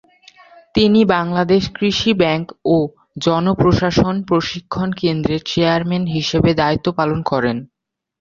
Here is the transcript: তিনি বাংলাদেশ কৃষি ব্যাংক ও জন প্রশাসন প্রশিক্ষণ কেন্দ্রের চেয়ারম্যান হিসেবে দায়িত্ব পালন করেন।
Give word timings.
তিনি 0.75 0.99
বাংলাদেশ 1.13 1.63
কৃষি 1.75 2.11
ব্যাংক 2.13 2.45
ও 2.67 2.77
জন 3.17 3.45
প্রশাসন 3.53 4.15
প্রশিক্ষণ 4.23 4.89
কেন্দ্রের 4.93 5.41
চেয়ারম্যান 5.45 6.03
হিসেবে 6.15 6.51
দায়িত্ব 6.61 6.87
পালন 6.99 7.19
করেন। 7.25 7.57